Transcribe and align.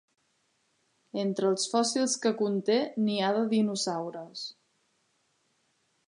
Entre 1.23 1.49
els 1.49 1.65
fòssils 1.73 2.15
que 2.23 2.31
conté 2.39 2.77
n'hi 3.03 3.17
ha 3.21 3.29
de 3.35 3.43
dinosaures. 3.51 4.47